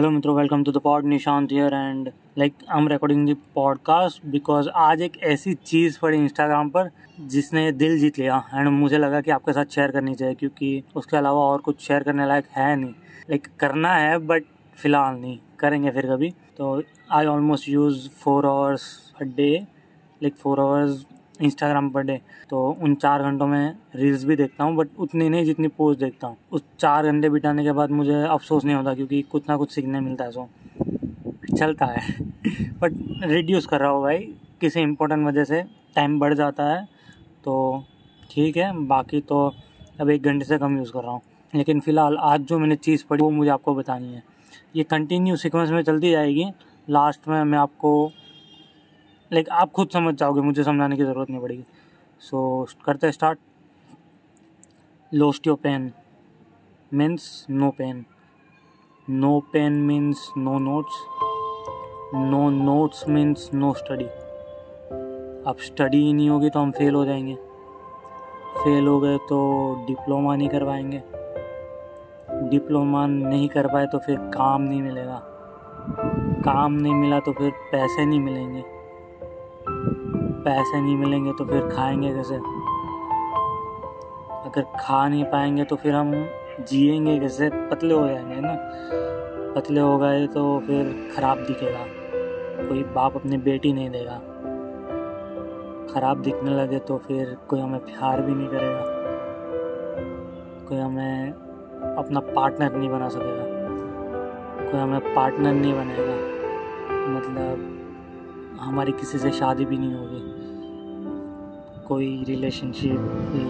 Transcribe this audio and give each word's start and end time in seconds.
Hello 0.00 0.10
मित्रों 0.10 0.34
welcome 0.36 0.62
to 0.64 0.72
the 0.72 0.78
pod 0.78 1.04
Nishant 1.04 1.52
here 1.52 1.74
and 1.74 2.08
like 2.38 2.54
I 2.70 2.80
am 2.80 2.88
recording 2.88 3.28
the 3.28 3.36
podcast 3.54 4.24
because 4.26 4.68
आज 4.68 5.02
एक 5.02 5.18
ऐसी 5.22 5.54
चीज़ 5.54 5.98
पड़ी 6.02 6.18
इंस्टाग्राम 6.18 6.68
पर 6.68 6.88
जिसने 7.20 7.72
दिल 7.72 7.98
जीत 7.98 8.18
लिया 8.18 8.38
एंड 8.54 8.68
मुझे 8.68 8.98
लगा 8.98 9.20
कि 9.20 9.30
आपके 9.30 9.52
साथ 9.52 9.64
शेयर 9.64 9.90
करनी 9.90 10.14
चाहिए 10.14 10.34
क्योंकि 10.34 10.82
उसके 10.96 11.16
अलावा 11.16 11.40
और 11.40 11.60
कुछ 11.60 11.80
शेयर 11.80 12.02
करने 12.02 12.26
लायक 12.26 12.44
है 12.56 12.76
नहीं। 12.76 12.90
लाइक 13.30 13.48
करना 13.60 13.94
है 13.94 14.18
बट 14.18 14.44
फ़िलहाल 14.76 15.16
नहीं, 15.16 15.38
करेंगे 15.58 15.90
फिर 15.90 16.06
कभी। 16.06 16.30
तो 16.30 16.82
I 17.12 17.26
almost 17.26 17.68
use 17.68 18.08
four 18.08 18.46
hours 18.46 19.12
a 19.20 19.24
day 19.24 19.54
like 20.22 20.34
four 20.34 20.60
hours 20.60 21.06
Instagram 21.42 21.88
पर 21.90 22.02
डे। 22.02 22.20
तो 22.50 22.66
उन 22.82 22.94
चार 22.94 23.22
घंटों 23.22 23.46
में 23.46 23.74
रील्स 23.96 24.24
भी 24.24 24.36
देखता 24.36 24.64
हूँ 24.64 24.74
बट 24.76 24.88
उतनी 24.98 25.28
नहीं 25.28 25.44
जितनी 25.44 25.68
पोस्ट 25.68 26.00
देखता 26.00 26.26
हूँ। 26.26 26.36
उस 26.52 26.62
चार 26.78 27.06
घंटे 27.06 27.28
बिताने 27.30 27.64
के 27.64 27.72
बाद 27.72 27.90
मुझे 27.90 28.22
अफसोस 28.22 28.64
नहीं 28.64 28.76
होता 28.76 28.94
क्योंकि 28.94 29.22
कुछ 29.22 29.48
ना 29.48 29.56
कुछ 29.56 29.72
सीखने 29.72 30.00
मिलता 30.00 30.24
है 30.24 30.30
सो 30.30 30.48
चलता 31.58 31.86
है। 31.86 32.00
बट 32.80 32.92
रिड्यूस 33.24 33.66
कर 33.66 33.80
रहा 33.80 33.90
हूँ 33.90 34.02
भाई, 34.02 34.18
किसी 34.60 34.80
इंपॉर्टेंट 34.80 35.26
वजह 35.26 35.44
से 35.44 35.62
टाइम 35.94 36.18
बढ़ 36.20 36.34
जाता 36.34 36.64
है 36.64 36.84
तो 37.44 37.84
ठीक 38.30 38.56
है। 38.56 38.72
बाकी 38.86 39.20
तो 39.20 39.46
अब 40.00 40.10
एक 40.10 40.22
घंटे 40.22 40.44
से 40.44 40.58
कम 40.58 40.76
यूज़ 40.78 40.92
कर 40.92 41.02
रहा 41.02 41.12
हूँ। 41.12 41.20
लेकिन 41.54 41.80
फ़िलहाल 41.80 42.16
आज 42.16 42.40
जो 42.40 42.58
मैंने 42.58 42.76
चीज़ 42.76 43.04
पढ़ी, 43.10 43.22
वो 43.22 43.30
मुझे 43.30 43.50
आपको 43.50 43.74
बतानी 43.74 44.12
है। 44.14 44.22
ये 44.76 44.82
कंटिन्यू 44.82 45.36
सिक्वेंस 45.36 45.70
में 45.70 45.82
चलती 45.82 46.10
जाएगी। 46.10 46.44
लास्ट 46.90 47.28
में 47.28 47.42
मैं 47.44 47.58
आपको 47.58 48.12
लाइक 49.32 49.48
आप 49.48 49.70
खुद 49.72 49.88
समझ 49.88 50.14
जाओगे 50.14 50.40
मुझे 50.40 50.62
समझाने 50.64 50.96
की 50.96 51.04
ज़रूरत 51.04 51.30
नहीं 51.30 51.40
पड़ेगी। 51.40 51.64
सो 52.20 52.66
so, 52.68 52.82
करते 52.84 53.12
start 53.12 53.38
lost 55.12 55.46
your 55.46 55.56
pen 55.56 55.92
means 56.92 57.46
no 57.50 57.70
pen 57.70 58.04
no 59.10 59.38
pen 59.52 59.72
means 59.72 60.28
no 60.38 60.58
notes 60.58 60.96
no 62.14 62.48
notes 62.50 63.08
means 63.08 63.50
no 63.54 63.72
study 63.74 64.04
अब 65.50 65.56
स्टडी 65.60 65.98
ही 65.98 66.12
नहीं 66.12 66.28
होगी 66.30 66.50
तो 66.50 66.60
हम 66.60 66.70
फेल 66.70 66.94
हो 66.94 67.04
जाएँगे। 67.04 67.34
फेल 68.56 68.86
हो 68.86 68.98
गए 69.00 69.18
तो 69.18 69.38
डिप्लोमा 69.86 70.36
नहीं 70.36 70.48
कर 70.48 70.64
पाएँगे 70.64 71.02
डिप्लोमा 72.50 73.06
नहीं 73.06 73.48
कर 73.48 73.66
पाए 73.66 73.86
तो 73.86 73.98
फिर 73.98 74.16
काम 74.34 74.62
नहीं 74.62 74.82
मिलेगा। 74.82 75.20
काम 76.44 76.72
नहीं 76.72 76.94
मिला 76.94 77.20
तो 77.20 77.32
फिर 77.32 77.50
पैसे 77.72 78.04
नहीं 78.04 78.20
मिलेंगे। 78.20 78.79
पैसे 80.44 80.80
नहीं 80.80 80.96
मिलेंगे 80.96 81.32
तो 81.32 81.44
फिर 81.44 81.68
खाएँगे 81.68 82.14
कैसे? 82.14 82.34
अगर 84.44 84.62
खा 84.62 85.08
नहीं 85.08 85.24
पाएँगे 85.24 85.64
तो 85.64 85.76
फिर 85.76 85.94
हम 85.94 86.28
जिएँगे 86.68 87.18
कैसे? 87.18 87.50
पतले 87.50 87.94
हो 87.94 88.08
जाएँगे 88.08 88.40
ना? 88.40 88.56
पतले 89.54 89.80
हो 89.80 89.98
गए 89.98 90.26
तो 90.26 90.60
फिर 90.60 91.10
ख़राब 91.16 91.38
दिखेगा। 91.38 91.84
कोई 92.68 92.82
बाप 92.82 93.16
अपनी 93.16 93.36
बेटी 93.36 93.72
नहीं 93.72 93.90
देगा। 93.90 94.18
ख़राब 95.94 96.22
दिखने 96.22 96.50
लगे 96.50 96.78
तो 96.78 96.98
फिर 96.98 97.36
कोई 97.48 97.60
हमें 97.60 97.80
प्यार 97.80 98.22
भी 98.22 98.34
नहीं 98.34 98.48
करेगा। 98.48 98.84
कोई 100.68 100.78
हमें 100.78 101.32
अपना 101.98 102.20
पार्टनर 102.20 102.76
नहीं 102.76 102.90
बना 102.90 103.08
सकेगा। 103.08 103.44
कोई 104.70 104.80
हमें 104.80 105.14
पार्टनर 105.14 105.52
नहीं 105.52 105.74
बनेगा। 105.74 106.14
मतलब 107.10 107.79
हमारी 108.60 108.92
किसी 108.92 109.18
से 109.18 109.30
शादी 109.30 109.64
भी 109.64 109.78
नहीं 109.78 109.94
होगी। 109.94 110.20
कोई 111.88 112.24
रिलेशनशिप 112.24 112.98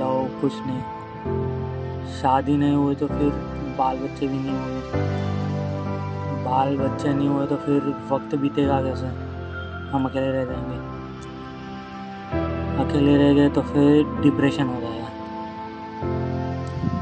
लव 0.00 0.40
कुछ 0.40 0.52
नहीं। 0.66 0.82
शादी 2.12 2.56
नहीं 2.56 2.74
हुई 2.74 2.94
तो 2.94 3.06
फिर 3.06 3.30
बाल 3.78 3.98
बच्चे 3.98 4.28
भी 4.28 4.38
नहीं 4.38 4.50
हुए 4.50 4.80
बाल 6.44 6.76
बच्चे 6.76 7.12
नहीं 7.14 7.28
हुए 7.28 7.46
तो 7.46 7.56
फिर 7.56 7.94
वक्त 8.12 8.34
बीतेगा 8.34 8.80
कैसे? 8.82 9.06
हम 9.92 10.04
अकेले 10.04 10.30
रह 10.32 10.44
जाएँगे। 10.44 10.78
अकेले 12.84 13.16
रह 13.16 13.32
गए 13.34 13.48
तो 13.48 13.62
फिर 13.62 14.20
डिप्रेशन 14.20 14.66
हो 14.66 14.80
जाएगा। 14.80 15.08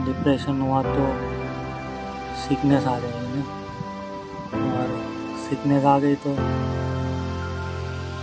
डिप्रेशन 0.07 0.61
हुआ 0.61 0.83
तो 0.83 1.07
सिकनेस 2.39 2.87
आ 2.87 2.99
जाएगी 2.99 3.39
ना। 3.39 3.45
और 4.73 4.89
सिकनेस 5.49 5.85
आ 5.85 5.99
गई 5.99 6.15
तो 6.15 6.37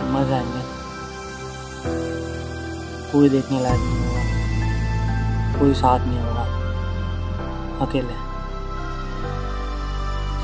मर 0.02 0.28
जाएँगे 0.28 0.62
कोई 3.12 3.28
देखने 3.28 3.60
लायक 3.60 3.80
नहीं 3.80 3.98
होगा। 3.98 5.58
कोई 5.58 5.74
साथ 5.74 6.06
नहीं 6.06 6.20
होगा। 6.20 6.44
अकेले। 7.86 8.16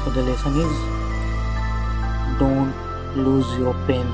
So 0.01 0.11
the 0.11 0.25
lesson 0.27 0.61
is 0.61 0.81
don't 2.39 3.17
lose 3.17 3.61
your 3.61 3.75
pen 3.87 4.07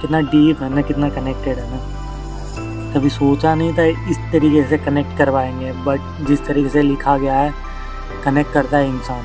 कितना 0.00 0.20
डीप 0.20 0.62
है 0.62 0.74
ना, 0.74 0.82
कितना 0.82 1.08
कनेक्टेड 1.08 1.58
है 1.58 1.70
ना। 1.70 2.92
कभी 2.94 3.10
सोचा 3.10 3.54
नहीं 3.54 3.72
था 3.74 3.84
इस 4.10 4.18
तरीके 4.32 4.62
से 4.68 4.78
कनेक्ट 4.78 5.16
करवाएँगे 5.18 5.72
बट 5.72 6.26
जिस 6.26 6.46
तरीके 6.46 6.68
से 6.68 6.82
लिखा 6.82 7.16
गया 7.18 7.38
है 7.38 7.54
कनेक्ट 8.24 8.52
करता 8.52 8.76
है 8.76 8.88
इंसान। 8.88 9.24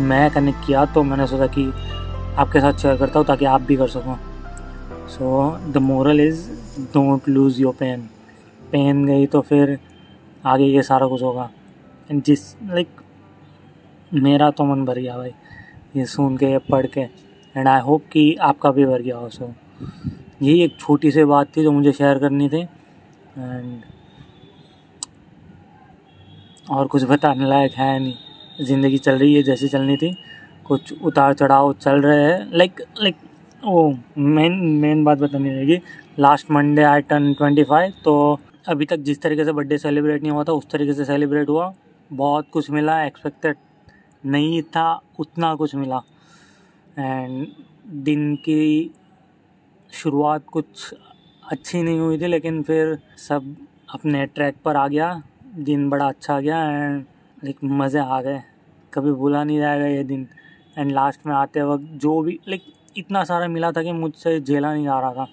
मैं 0.00 0.30
कनेक्ट 0.30 0.66
किया 0.66 0.84
तो 0.84 1.02
मैंने 1.02 1.26
सोचा 1.26 1.46
कि 1.46 1.72
आपके 2.38 2.60
साथ 2.60 2.72
शेयर 2.72 2.96
करता 2.96 3.18
हूँ 3.18 3.26
ताकि 3.26 3.44
आप 3.46 3.62
भी 3.62 3.76
कर 3.76 3.88
सको। 3.88 4.16
So 5.10 5.72
the 5.72 5.76
moral 5.82 6.20
is 6.20 6.48
don't 6.94 7.28
lose 7.28 7.60
your 7.60 7.74
pen 7.74 8.08
pen 8.62 9.04
गई 9.06 9.26
तो 9.26 9.40
फिर 9.42 9.78
आगे 10.46 10.64
ये 10.64 10.82
सारा 10.82 11.06
कुछ 11.08 11.22
होगा। 11.22 11.48
एंड 12.10 12.22
जिस 12.24 12.54
लाइक 12.64 13.00
मेरा 14.12 14.50
तो 14.50 14.64
मन 14.64 14.84
भर 14.84 14.98
गया 14.98 15.16
भाई, 15.16 15.30
ये 15.96 16.04
सुन 16.06 16.36
के, 16.36 16.46
ये 16.46 16.58
पढ़ 16.70 16.86
के। 16.88 17.00
एंड 17.54 17.68
आई 17.68 17.80
होप 17.80 18.04
कि 18.12 18.34
आपका 18.42 18.70
भी 18.70 18.84
भर 18.86 19.02
गया 19.02 19.16
हो 19.16 19.28
सो 19.28 19.52
यही 20.42 20.62
एक 20.62 20.76
छोटी 20.80 21.10
सी 21.10 21.24
बात 21.24 21.56
थी 21.56 21.62
जो 21.62 21.72
मुझे 21.72 21.92
शेयर 21.92 22.18
करनी 22.18 22.48
थी। 22.48 22.60
एंड 22.60 23.80
और 26.70 26.86
कुछ 26.86 27.04
बताने 27.04 27.48
लायक 27.48 27.72
है 27.72 27.98
नहीं। 27.98 28.64
ज़िंदगी 28.66 28.98
चल 28.98 29.18
रही 29.18 29.34
है 29.34 29.42
जैसी 29.42 29.68
चलनी 29.68 29.96
थी। 29.96 30.16
कुछ 30.68 30.92
उतार 31.02 31.34
चढ़ाव 31.34 31.72
चल 31.74 32.00
रहे 32.02 32.22
हैं। 32.22 32.50
लाइक 32.52 32.80
लाइक 33.02 33.16
वो 33.64 33.88
मेन 34.18 34.52
मेन 34.80 35.04
बात 35.04 35.18
बतानी 35.18 35.50
रहेगी। 35.50 35.80
Last 36.18 36.50
Monday 36.50 36.82
I 36.82 37.00
turn 37.02 37.32
twenty 37.34 37.62
five 37.64 37.92
तो 38.04 38.38
अभी 38.68 38.86
तक 38.86 38.96
जिस 39.00 39.20
तरीके 39.22 39.44
से 39.44 39.52
बर्थडे 39.52 39.78
सेलिब्रेट 39.78 40.22
नहीं 40.22 40.32
हुआ 40.32 40.44
था, 40.44 40.52
उस 40.52 40.66
तरीके 40.70 40.92
से 40.92 41.04
सेलिब्रेट 41.04 41.48
हुआ। 41.48 41.72
बहुत 42.10 42.46
कुछ 42.52 42.70
मिला 42.70 43.02
एक्सपेक्टेड 43.04 43.56
नहीं 44.24 44.62
था, 44.62 45.00
उतना 45.18 45.54
कुछ 45.54 45.74
मिला। 45.74 46.00
एंड 46.98 47.46
दिन 48.04 48.34
की 48.36 48.90
शुरुआत 49.90 50.44
कुछ 50.52 50.92
अच्छी 51.52 51.82
नहीं 51.82 51.98
हुई 51.98 52.18
थी, 52.20 52.26
लेकिन 52.26 52.62
फिर 52.62 52.98
सब 53.18 53.54
अपने 53.94 54.24
ट्रैक 54.26 54.56
पर 54.64 54.76
आ 54.76 54.86
गया। 54.88 55.22
दिन 55.58 55.88
बड़ा 55.90 56.08
अच्छा 56.08 56.40
गया 56.40 56.62
एंड 56.64 57.04
लाइक 57.44 57.56
मज़े 57.64 58.00
आ 58.00 58.20
गए। 58.22 58.42
कभी 58.92 59.12
भूला 59.12 59.44
नहीं 59.44 59.58
जाएगा 59.58 59.86
ये 59.86 60.02
दिन। 60.04 60.26
एंड 60.78 60.92
लास्ट 60.92 61.26
में 61.26 61.34
आते 61.34 61.62
वक्त 61.62 61.84
जो 61.84 62.20
भी 62.20 62.40
लाइक 62.48 62.62
इतना 62.96 63.24
सारा 63.24 63.48
मिला 63.48 63.72
था 63.72 63.82
कि 63.82 63.92
मुझसे 63.92 64.40
झेला 64.40 64.74
नहीं 64.74 64.84
जा 64.84 65.00
रहा 65.00 65.14
था। 65.14 65.28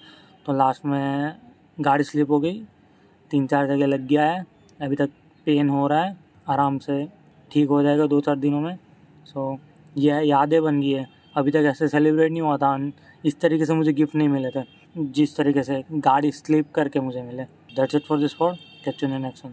तो 0.46 0.52
लास्ट 0.52 0.86
में 0.86 1.36
गाड़ी 1.80 2.04
स्लिप 2.04 2.30
हो 2.30 2.40
गई। 2.40 2.62
तीन 3.30 3.46
चार 3.46 3.66
जगह 3.66 3.86
लग 3.86 4.06
गया 4.06 4.26
है। 4.26 4.46
अभी 4.80 4.96
तक 4.96 5.10
पेन 5.46 5.68
हो 5.68 5.86
रहा 5.86 6.04
है। 6.04 6.16
आराम 6.48 6.78
से 6.78 7.08
ठीक 7.52 7.68
हो 7.68 7.82
जाएगा 7.82 8.06
दो 8.06 8.20
चार 8.20 8.36
दिनों 8.36 8.60
में। 8.60 8.78
सो 9.24 9.54
so, 9.54 9.60
यह 9.98 10.16
यादें 10.16 10.62
बन 10.62 10.80
गई 10.80 10.90
है। 10.90 11.08
अभी 11.36 11.50
तक 11.50 11.56
ऐसे 11.56 11.88
सेलिब्रेट 11.88 12.32
नहीं 12.32 12.42
हुआ 12.42 12.56
था। 12.56 12.92
इस 13.24 13.40
तरीके 13.40 13.66
से 13.66 13.74
मुझे 13.74 13.92
गिफ्ट 13.92 14.14
नहीं 14.14 14.28
मिले 14.28 14.50
थे। 14.50 14.64
जिस 14.98 15.36
तरीके 15.36 15.62
से 15.62 15.84
गाड़ी 15.92 16.32
स्लिप 16.32 16.72
करके 16.74 17.00
मुझे 17.00 17.22
मिले। 17.22 17.42
That's 17.44 17.94
it 17.94 18.02
for 18.02 18.18
this 18.18 18.34
for 18.34 18.54
capture 18.84 19.08
next 19.08 19.46